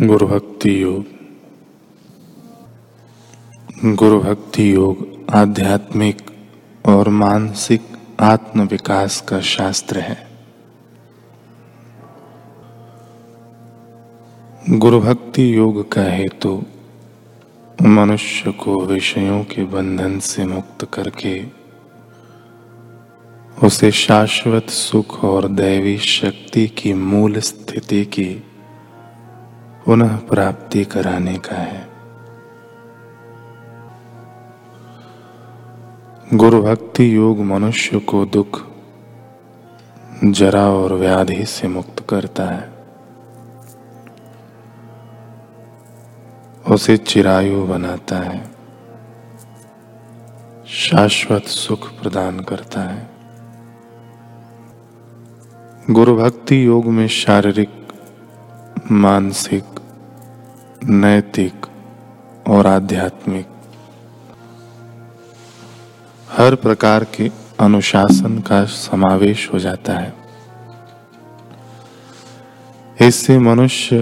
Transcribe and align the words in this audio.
गुरु 0.00 0.26
भक्ति 0.26 0.82
योग। 0.82 1.04
गुरु 3.94 4.20
भक्ति 4.20 4.74
योग 4.74 5.26
आध्यात्मिक 5.30 6.16
और 6.86 7.08
मानसिक 7.08 7.80
आत्म 8.20 8.62
विकास 8.62 9.20
का 9.20 9.40
शास्त्र 9.40 9.98
है। 9.98 10.28
गुरु 14.70 15.00
भक्ति 15.00 15.56
योग 15.56 15.92
का 15.92 16.02
हेतु 16.02 16.62
तो 17.78 17.88
मनुष्य 17.88 18.52
को 18.52 18.80
विषयों 18.80 19.44
के 19.44 19.64
बंधन 19.64 20.18
से 20.18 20.46
मुक्त 20.46 20.88
करके 20.92 21.44
उसे 23.66 23.90
शाश्वत 23.90 24.70
सुख 24.70 25.24
और 25.24 25.48
दैवी 25.48 25.98
शक्ति 25.98 26.68
की 26.68 26.92
मूल 26.92 27.40
स्थिति 27.40 28.04
की 28.04 28.42
पुनः 29.86 30.16
प्राप्ति 30.16 30.84
कराने 30.84 31.38
का 31.38 31.56
है। 31.56 31.88
गुरु 36.34 36.62
भक्ति 36.62 37.16
योग 37.16 37.38
मनुष्य 37.38 37.98
को 37.98 38.24
दुख, 38.24 38.66
जरा 40.24 40.66
और 40.66 40.92
व्याधि 40.92 41.44
से 41.44 41.68
मुक्त 41.68 42.06
करता 42.08 42.44
है। 42.44 42.72
उसे 46.70 46.96
चिरायु 46.96 47.64
बनाता 47.64 48.16
है। 48.16 48.50
शाश्वत 50.66 51.42
सुख 51.42 52.00
प्रदान 52.00 52.40
करता 52.40 52.80
है। 52.80 53.10
गुरु 55.90 56.16
भक्ति 56.16 56.66
योग 56.66 56.86
में 56.86 57.08
शारीरिक 57.08 57.81
मानसिक, 58.92 59.64
नैतिक 60.84 61.66
और 62.48 62.66
आध्यात्मिक। 62.66 63.48
हर 66.30 66.54
प्रकार 66.54 67.04
के 67.04 67.30
अनुशासन 67.60 68.38
का 68.38 68.64
समावेश 68.64 69.52
हो 69.52 69.58
जाता 69.58 69.92
है। 69.92 70.14
इससे 73.00 73.38
मनुष्य 73.38 74.00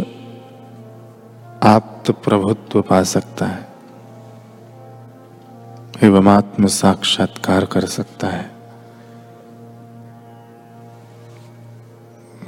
आप्त 1.63 2.11
प्रभुत्व 2.11 2.83
पा 2.83 3.03
सकता 3.03 3.47
है 3.47 3.69
एवं 6.03 6.27
आत्म 6.27 6.67
साक्षात्कार 6.67 7.65
कर 7.65 7.85
सकता 7.85 8.29
है। 8.29 8.51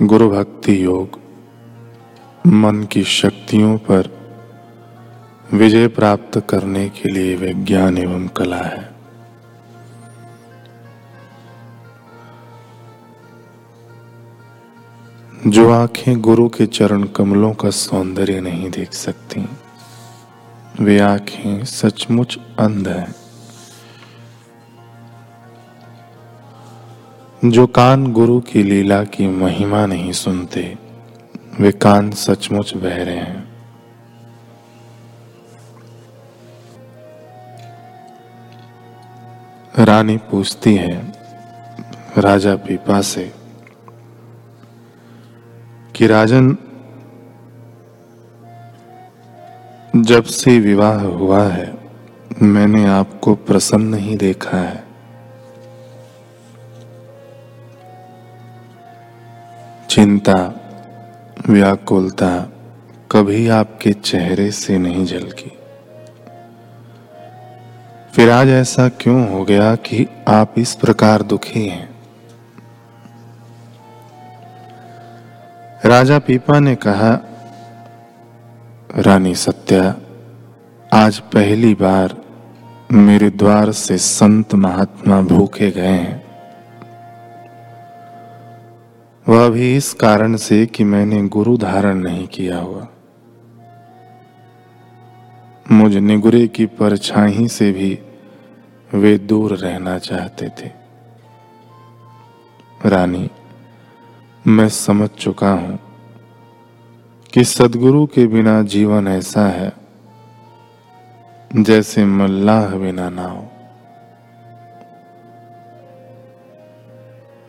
गुरु 0.03 0.31
भक्ति 0.31 0.85
योग 0.85 1.22
मन 2.47 2.83
की 2.85 3.05
शक्तियों 3.05 3.79
पर 3.79 4.09
विजय 5.53 5.89
प्राप्त 5.89 6.47
करने 6.49 6.89
के 6.89 7.09
लिए 7.09 7.37
विज्ञान 7.37 7.99
एवं 7.99 8.29
कला 8.29 8.57
है। 8.57 8.93
जो 15.47 15.73
आँखें 15.73 16.21
गुरु 16.21 16.49
के 16.49 16.67
चरण 16.67 17.03
कमलों 17.03 17.55
का 17.55 17.71
सौंदर्य 17.71 18.41
नहीं 18.41 18.71
देख 18.71 18.93
सकती, 18.93 19.49
वे 20.81 20.99
आँखें 20.99 21.65
सचमुच 21.65 22.39
अंध 22.59 22.89
हैं। 22.89 23.15
जो 27.51 27.67
कान 27.67 28.13
गुरु 28.13 28.41
की 28.41 28.63
लीला 28.63 29.05
की 29.05 29.27
महिमा 29.27 29.87
नहीं 29.87 30.13
सुनते 30.13 30.82
वे 31.61 31.73
कान 31.73 32.11
सचमुच 32.11 32.77
बह 32.77 33.05
रहे 33.05 33.17
हैं। 33.17 33.53
रानी 39.79 40.17
पूछती 40.17 40.75
है, 40.75 41.13
राजा 42.19 42.57
पीपा 42.57 43.01
से, 43.01 43.33
कि 45.97 46.07
राजन, 46.07 46.57
जब 49.97 50.25
से 50.25 50.59
विवाह 50.59 51.01
हुआ 51.01 51.43
है, 51.43 51.75
मैंने 52.43 52.87
आपको 52.87 53.35
प्रसन्न 53.35 53.83
नहीं 53.83 54.17
देखा 54.17 54.59
है। 54.59 54.85
चिंता 59.91 60.62
व्याकुलता 61.49 62.53
कभी 63.11 63.49
आपके 63.49 63.93
चेहरे 63.93 64.51
से 64.51 64.79
नहीं 64.79 65.07
झलकी 65.07 65.53
फिर 68.15 68.31
आज 68.31 68.49
ऐसा 68.49 68.89
क्यों 68.89 69.33
हो 69.33 69.45
गया 69.45 69.75
कि 69.75 70.07
आप 70.29 70.55
इस 70.59 70.75
प्रकार 70.75 71.23
दुखी 71.23 71.69
हैं? 71.69 71.95
राजा 75.85 76.19
पीपा 76.19 76.59
ने 76.59 76.75
कहा, 76.75 77.21
रानी 78.97 79.35
सत्या, 79.35 79.95
आज 80.93 81.19
पहली 81.19 81.75
बार 81.75 82.17
मेरे 82.93 83.31
द्वार 83.31 83.73
से 83.73 83.99
संत 83.99 84.55
महात्मा 84.55 85.21
भूखे 85.21 85.71
गए 85.71 85.87
हैं। 85.87 86.22
वह 89.29 89.49
भी 89.49 89.77
इस 89.77 89.93
कारण 89.95 90.37
से 90.37 90.67
कि 90.67 90.85
मैंने 90.85 91.29
गुरु 91.29 91.57
धारण 91.57 91.97
नहीं 91.97 92.27
किया 92.27 92.59
हुआ। 92.59 92.89
मुझ 95.73 95.97
निगुरे 95.97 96.49
की 96.49 96.67
परछाई 96.67 97.49
से 97.49 97.73
भी 97.73 97.99
वे 98.95 99.19
दूर 99.19 99.57
रहना 99.57 99.99
चाहते 99.99 100.49
थे। 100.49 100.71
रानी, 102.89 103.31
मैं 104.47 104.69
समझ 104.69 105.09
चुका 105.09 105.53
हूँ 105.53 105.79
कि 107.33 107.45
सदगुरु 107.45 108.07
के 108.07 108.27
बिना 108.27 108.63
जीवन 108.63 109.09
ऐसा 109.09 109.47
है 109.49 109.73
जैसे 111.57 112.05
मल्लाह 112.05 112.77
बिना 112.77 113.09
ना 113.11 113.27
हो। 113.27 113.49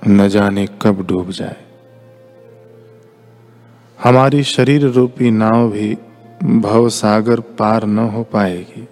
न 0.08 0.28
जाने 0.30 0.68
कब 0.82 1.06
डूब 1.08 1.30
जाए। 1.32 1.63
हमारी 4.04 4.44
शरीर 4.44 4.86
रूपी 4.86 5.32
नाव 5.32 5.72
भी 5.72 5.98
भव 6.44 6.90
सागर 6.90 7.40
पार 7.40 7.86
न 7.86 8.00
हो 8.00 8.24
पाएगी। 8.24 8.88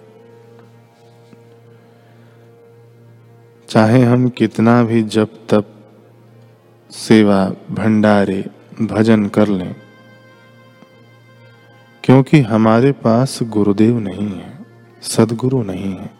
चाहे 3.68 4.02
हम 4.02 4.28
कितना 4.28 4.82
भी 4.82 5.02
जब 5.02 5.28
तब 5.50 5.64
सेवा, 6.90 7.52
भंडारे, 7.70 8.44
भजन 8.82 9.28
कर 9.28 9.48
लें, 9.48 9.74
क्योंकि 12.04 12.40
हमारे 12.40 12.92
पास 12.92 13.38
गुरुदेव 13.42 13.98
नहीं 13.98 14.28
है, 14.28 14.58
सदगुरु 15.02 15.62
नहीं 15.62 15.92
है। 15.96 16.10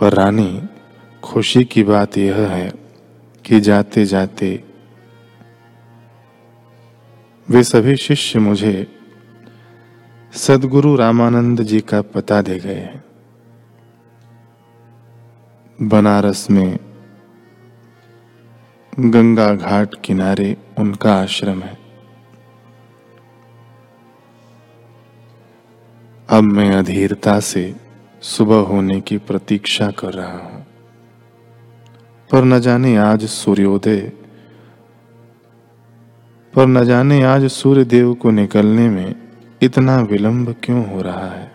पर 0.00 0.12
रानी, 0.12 0.62
खुशी 1.22 1.64
की 1.64 1.82
बात 1.82 2.18
यह 2.18 2.36
है 2.36 2.72
कि 3.44 3.60
जाते 3.60 4.04
जाते 4.04 4.71
वे 7.50 7.62
सभी 7.62 7.96
शिष्य 7.96 8.38
मुझे 8.38 8.86
सदगुरु 10.32 10.96
रामानंद 10.96 11.62
जी 11.62 11.80
का 11.80 12.02
पता 12.02 12.42
दे 12.42 12.58
गए 12.58 12.74
हैं। 12.74 13.04
बनारस 15.82 16.50
में 16.50 16.78
गंगा 18.98 19.54
घाट 19.54 19.94
किनारे 20.04 20.56
उनका 20.78 21.14
आश्रम 21.14 21.62
है। 21.62 21.78
अब 26.28 26.44
मैं 26.44 26.72
अधीरता 26.72 27.40
से 27.40 27.76
सुबह 28.22 28.56
होने 28.56 29.00
की 29.00 29.18
प्रतीक्षा 29.18 29.90
कर 29.90 30.12
रहा 30.12 30.38
हूँ। 30.38 30.66
पर 32.32 32.44
न 32.44 32.60
जाने 32.60 32.96
आज 32.96 33.24
सूर्योदय 33.24 34.12
पर 36.54 36.66
न 36.66 36.84
जाने 36.84 37.22
आज 37.22 37.44
सूर्य 37.44 37.84
देव 37.84 38.14
को 38.14 38.30
निकलने 38.30 38.88
में 38.88 39.14
इतना 39.62 40.00
विलंब 40.00 40.56
क्यों 40.64 40.90
हो 40.90 41.02
रहा 41.02 41.30
है? 41.30 41.52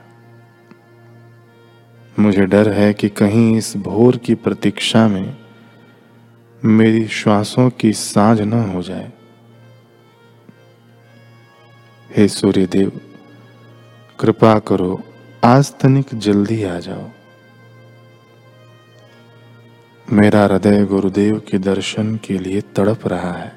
मुझे 2.20 2.46
डर 2.46 2.72
है 2.72 2.94
कि 2.94 3.10
कहीं 3.10 3.58
इस 3.58 3.78
भोर 3.78 4.18
की 4.18 4.36
प्रतीक्षा 4.36 5.08
में 5.08 5.38
मेरी 6.66 7.08
श्वासों 7.08 7.70
की 7.70 7.94
साझ 7.94 8.42
न 8.42 8.54
हो 8.54 8.82
जाए। 8.82 9.14
हे 12.18 12.28
सूर्यदेव, 12.28 13.02
कृपा 14.20 14.60
करो, 14.60 15.04
आज 15.44 15.74
तनिक 15.80 16.06
जल्दी 16.14 16.64
आ 16.64 16.80
जाओ। 16.80 17.10
मेरा 20.12 20.44
हृदय 20.44 20.86
गुरुदेव 20.86 21.40
के 21.40 21.58
दर्शन 21.58 22.16
के 22.16 22.38
लिए 22.38 22.62
तड़प 22.62 23.08
रहा 23.08 23.32
है। 23.32 23.57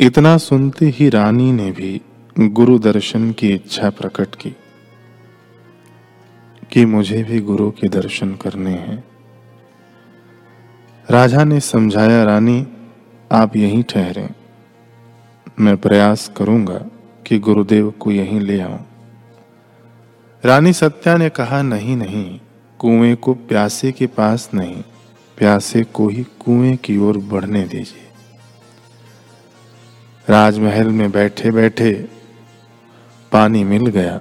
इतना 0.00 0.36
सुनते 0.38 0.86
ही 0.86 1.08
रानी 1.08 1.52
ने 1.52 1.70
भी 1.70 2.00
गुरु 2.40 2.78
दर्शन 2.78 3.32
की 3.32 3.48
इच्छा 3.48 3.90
प्रकट 3.90 4.34
की 4.34 4.50
कि 6.72 6.84
मुझे 6.84 7.24
भी 7.24 7.40
गुरु 7.40 7.70
के 7.70 7.88
दर्शन 7.88 8.34
करने 8.34 8.70
हैं। 8.70 9.04
राजा 11.10 11.44
ने 11.44 11.60
समझाया, 11.60 12.24
रानी, 12.24 12.66
आप 13.32 13.56
यहीं 13.56 13.82
ठहरे। 13.82 14.28
मैं 15.60 15.76
प्रयास 15.76 16.32
करूँगा 16.36 16.86
कि 17.26 17.38
गुरुदेव 17.38 17.90
को 17.90 18.10
यहीं 18.10 18.40
ले 18.40 18.60
आऊँ। 18.60 18.86
रानी 20.44 20.72
सत्या 20.72 21.16
ने 21.16 21.28
कहा, 21.28 21.62
नहीं 21.62 21.96
नहीं, 21.96 22.40
कुएँ 22.78 23.14
को 23.14 23.34
प्यासे 23.34 23.92
के 23.92 24.06
पास 24.06 24.50
नहीं, 24.54 24.82
प्यासे 25.36 25.84
को 25.84 26.08
ही 26.08 26.22
कुएँ 26.22 26.76
की 26.76 26.98
ओर 26.98 27.18
बढ़ने 27.18 27.62
दीजिए। 27.64 28.07
राजमहल 30.28 30.88
में 30.88 31.10
बैठे 31.10 31.50
बैठे 31.50 31.92
पानी 33.32 33.62
मिल 33.64 33.86
गया 33.86 34.20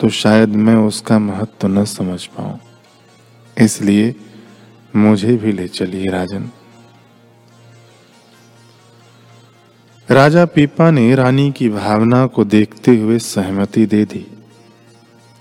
तो 0.00 0.08
शायद 0.08 0.48
मैं 0.48 0.74
उसका 0.76 1.18
महत्व 1.18 1.68
न 1.68 1.84
समझ 1.84 2.24
पाऊँ। 2.26 2.58
इसलिए 3.56 4.14
मुझे 4.96 5.36
भी 5.36 5.52
ले 5.52 5.66
चलिए 5.68 6.10
राजन। 6.10 6.48
राजा 10.08 10.44
पीपा 10.44 10.90
ने 10.90 11.14
रानी 11.14 11.50
की 11.52 11.68
भावना 11.68 12.26
को 12.26 12.44
देखते 12.44 12.96
हुए 12.96 13.18
सहमति 13.18 13.86
दे 13.86 14.04
दी। 14.04 14.26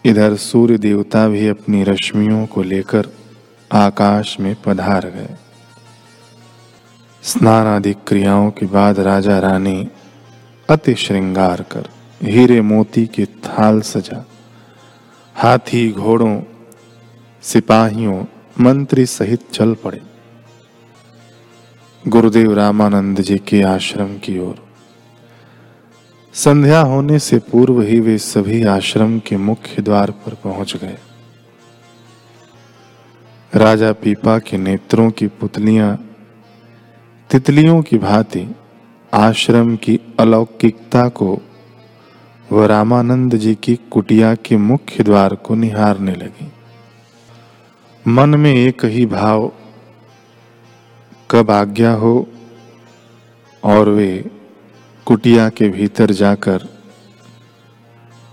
इधर 0.05 0.35
सूर्य 0.35 0.77
देवता 0.77 1.27
भी 1.27 1.47
अपनी 1.47 1.83
रश्मियों 1.83 2.45
को 2.45 2.63
लेकर 2.63 3.11
आकाश 3.71 4.39
में 4.39 4.55
पधार 4.65 5.09
गए। 5.09 5.35
स्नान 7.23 7.67
आदि 7.67 7.93
क्रियाओं 8.07 8.51
के 8.51 8.65
बाद 8.65 8.99
राजा 8.99 9.39
रानी 9.39 9.87
अति 10.71 10.95
श्रृंगार 10.95 11.61
कर, 11.61 11.89
हीरे 12.21 12.61
मोती 12.61 13.07
के 13.07 13.25
थाल 13.25 13.81
सजा। 13.81 14.25
हाथी 15.35 15.91
घोड़ों, 15.91 16.41
सिपाहियों, 17.41 18.25
मंत्री 18.59 19.05
सहित 19.05 19.51
चल 19.51 19.73
पड़े। 19.73 20.01
गुरुदेव 22.07 22.53
रामानंद 22.53 23.21
जी 23.21 23.37
के 23.37 23.61
आश्रम 23.61 24.17
की 24.17 24.39
ओर। 24.39 24.67
संध्या 26.33 26.79
होने 26.79 27.19
से 27.19 27.39
पूर्व 27.39 27.81
ही 27.81 27.99
वे 27.99 28.17
सभी 28.17 28.63
आश्रम 28.63 29.19
के 29.19 29.37
मुख्य 29.37 29.81
द्वार 29.81 30.11
पर 30.11 30.33
पहुँच 30.33 30.75
गए। 30.75 30.97
राजा 33.55 33.91
पीपा 33.91 34.39
के 34.39 34.57
नेत्रों 34.57 35.11
की 35.11 35.27
पुतलियाँ, 35.27 36.15
तितलियों 37.29 37.81
की 37.81 37.97
भांति 37.97 38.55
आश्रम 39.13 39.75
की 39.75 39.99
अलौकिकता 40.19 41.09
को 41.09 41.41
व 42.51 42.65
रामानंद 42.65 43.35
जी 43.35 43.55
की 43.55 43.75
कुटिया 43.75 44.35
के 44.35 44.57
मुख्य 44.57 45.03
द्वार 45.03 45.35
को 45.35 45.55
निहारने 45.55 46.11
लगी। 46.11 46.51
मन 48.07 48.29
में 48.29 48.55
एक 48.55 48.85
ही 48.85 49.05
भाव, 49.05 49.51
कब 51.31 51.51
आज्ञा 51.51 51.93
हो 51.93 52.27
और 53.63 53.89
वे 53.89 54.31
कुटिया 55.05 55.49
के 55.49 55.69
भीतर 55.69 56.11
जाकर 56.11 56.61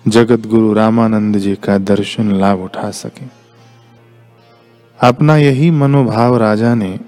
जगत 0.08 0.46
गुरु 0.46 0.72
रामानंद 0.72 1.38
जी 1.38 1.54
का 1.54 1.78
दर्शन 1.78 2.32
लाभ 2.32 2.58
उठा 2.58 2.90
सके। 2.90 3.26
अपना 5.00 5.36
यही 5.36 5.70
मनोभाव 5.70 6.36
राजा 6.36 6.74
ने 6.74 7.00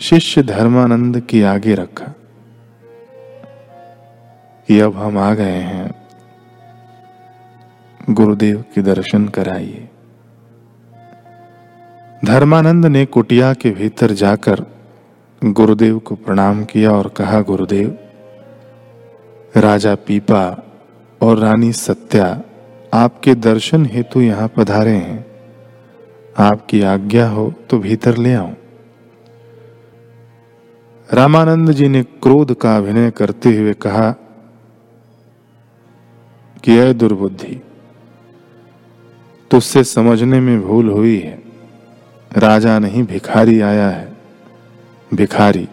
शिष्य 0.00 0.42
धर्मानंद 0.42 1.20
की 1.20 1.42
आगे 1.42 1.74
रखा। 1.74 2.12
कि 4.68 4.80
अब 4.80 4.96
हम 4.96 5.18
आ 5.18 5.34
गए 5.34 5.60
हैं। 5.60 5.90
गुरुदेव 8.10 8.64
के 8.74 8.82
दर्शन 8.82 9.28
कराइए। 9.28 9.88
धर्मानंद 12.24 12.86
ने 12.86 13.06
कुटिया 13.06 13.54
के 13.54 13.70
भीतर 13.70 14.10
जाकर 14.10 14.64
गुरुदेव 15.44 15.98
को 15.98 16.14
प्रणाम 16.14 16.64
किया 16.64 16.92
और 16.92 17.08
कहा, 17.08 17.40
गुरुदेव, 17.40 17.98
राजा 19.56 19.94
पीपा 19.94 20.44
और 21.22 21.38
रानी 21.38 21.72
सत्या 21.72 22.42
आपके 22.94 23.34
दर्शन 23.34 23.86
हेतु 23.86 24.20
यहाँ 24.20 24.48
पधारे 24.48 24.96
हैं। 24.96 25.26
आपकी 26.38 26.82
आज्ञा 26.82 27.28
हो 27.28 27.52
तो 27.70 27.78
भीतर 27.78 28.16
ले 28.16 28.34
आऊँ 28.34 28.56
रामानंद 31.12 31.72
जी 31.72 31.88
ने 31.88 32.02
क्रोध 32.02 32.54
का 32.58 32.76
अभिनय 32.76 33.10
करते 33.10 33.56
हुए 33.56 33.74
कहा 33.74 34.14
कि 36.64 36.78
अय 36.78 36.94
दुर्बुद्धि। 36.94 37.60
तुझसे 39.50 39.84
समझने 39.84 40.40
में 40.40 40.62
भूल 40.62 40.88
हुई 40.88 41.18
है। 41.18 41.42
राजा 42.36 42.78
नहीं, 42.78 43.02
भिखारी 43.02 43.60
आया 43.60 43.88
है। 43.88 44.16
भिखारी, 45.14 45.68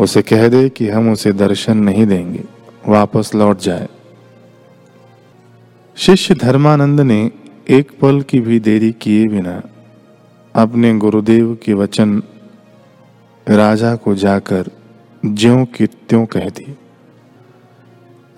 उसे 0.00 0.22
कह 0.22 0.48
दे 0.48 0.68
कि 0.68 0.88
हम 0.88 1.12
उसे 1.12 1.32
दर्शन 1.32 1.76
नहीं 1.76 2.06
देंगे, 2.06 2.44
वापस 2.88 3.34
लौट 3.34 3.58
जाए। 3.58 3.88
शिष्य 5.96 6.34
धर्मानंद 6.34 7.00
ने 7.00 7.30
एक 7.70 7.90
पल 8.00 8.22
की 8.22 8.40
भी 8.40 8.60
देरी 8.60 8.92
किए 8.92 9.28
बिना 9.28 9.62
अपने 10.54 10.98
गुरुदेव 10.98 11.58
के 11.64 11.74
वचन 11.74 12.22
राजा 13.48 13.96
को 13.96 14.14
जाकर 14.14 14.66
ज्यो 15.24 15.64
की 15.64 15.86
त्यों 15.86 16.26
कह 16.26 16.48
दी 16.48 16.76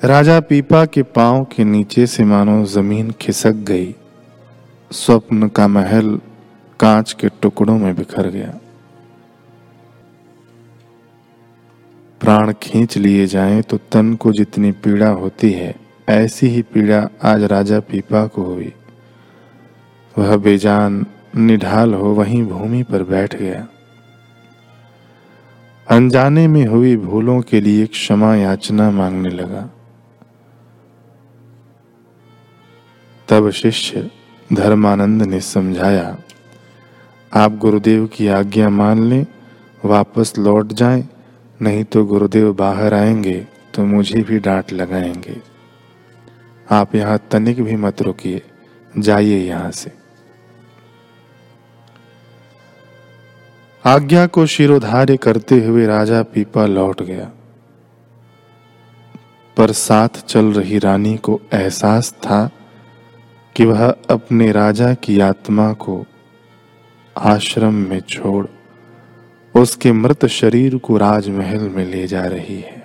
राजा 0.02 0.38
पीपा 0.40 0.84
के 0.84 1.02
पाँव 1.02 1.44
के 1.44 1.64
नीचे 1.64 2.06
से 2.06 2.24
मानो 2.24 2.64
ज़मीन 2.64 3.10
खिसक 3.10 3.50
गई। 3.50 3.94
स्वप्न 4.90 5.48
का 5.48 5.66
महल 5.68 6.20
कांच 6.80 7.12
के 7.12 7.28
टुकड़ों 7.42 7.76
में 7.78 7.94
बिखर 7.94 8.28
गया। 8.28 8.48
प्राण 12.20 12.52
खींच 12.52 12.96
लिए 12.98 13.26
जाएँ 13.26 13.62
तो 13.62 13.78
तन 13.92 14.14
को 14.14 14.32
जितनी 14.32 14.72
पीड़ा 14.72 15.08
होती 15.08 15.50
है, 15.52 15.74
ऐसी 16.08 16.46
ही 16.46 16.62
पीड़ा 16.62 17.08
आज 17.22 17.42
राजा 17.42 17.80
पीपा 17.80 18.26
को 18.26 18.42
हुई। 18.42 18.72
वह 20.18 20.36
बेजान, 20.36 21.06
निढाल 21.36 21.94
हो 21.94 22.14
वहीं 22.14 22.42
भूमि 22.42 22.82
पर 22.82 23.02
बैठ 23.02 23.36
गया। 23.36 23.66
अनजाने 25.86 26.48
में 26.48 26.66
हुई 26.66 26.96
भूलों 26.96 27.40
के 27.40 27.60
लिए 27.60 27.86
क्षमा 27.86 28.34
याचना 28.36 28.90
मांगने 28.90 29.30
लगा। 29.30 29.68
तब 33.28 33.50
शिष्य 33.50 34.10
धर्मानंद 34.52 35.22
ने 35.22 35.40
समझाया, 35.40 36.16
आप 37.32 37.56
गुरुदेव 37.56 38.06
की 38.06 38.28
आज्ञा 38.28 38.68
मान 38.68 39.02
लें, 39.02 39.26
वापस 39.84 40.32
लौट 40.38 40.72
जाएँ, 40.72 41.08
नहीं 41.60 41.84
तो 41.84 42.04
गुरुदेव 42.04 42.52
बाहर 42.52 42.94
आएँगे 42.94 43.46
तो 43.74 43.84
मुझे 43.84 44.22
भी 44.22 44.38
डांट 44.38 44.72
लगाएँगे। 44.72 45.40
आप 46.70 46.94
यहाँ 46.94 47.18
तनिक 47.30 47.62
भी 47.62 47.76
मत 47.76 48.02
रुकिए, 48.02 48.42
जाइए 48.98 49.38
यहाँ 49.38 49.70
से। 49.70 49.92
आज्ञा 53.84 54.26
को 54.26 54.46
शिरोधार्य 54.46 55.16
करते 55.16 55.58
हुए 55.64 55.86
राजा 55.86 56.22
पीपा 56.22 56.66
लौट 56.66 57.02
गया। 57.02 57.30
पर 59.56 59.72
साथ 59.72 60.24
चल 60.28 60.52
रही 60.52 60.78
रानी 60.78 61.16
को 61.16 61.40
एहसास 61.52 62.12
था 62.12 62.50
कि 63.56 63.64
वह 63.64 63.94
अपने 64.10 64.52
राजा 64.52 64.94
की 64.94 65.20
आत्मा 65.20 65.72
को 65.72 66.06
आश्रम 67.18 67.74
में 67.74 68.00
छोड़ 68.00 68.46
उसके 69.58 69.92
मृत 69.92 70.26
शरीर 70.26 70.78
को 70.78 70.96
राजमहल 70.96 71.68
में 71.68 71.84
ले 71.84 72.06
जा 72.06 72.26
रही 72.26 72.60
है। 72.60 72.81